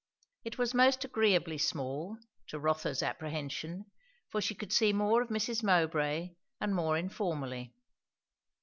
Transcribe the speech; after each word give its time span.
It 0.43 0.57
was 0.57 0.73
most 0.73 1.05
agreeably 1.05 1.59
small, 1.59 2.17
to 2.47 2.57
Rotha's 2.57 3.03
apprehension, 3.03 3.85
for 4.31 4.41
she 4.41 4.55
could 4.55 4.73
see 4.73 4.93
more 4.93 5.21
of 5.21 5.29
Mrs. 5.29 5.61
Mowbray 5.61 6.31
and 6.59 6.73
more 6.73 6.97
informally. 6.97 7.75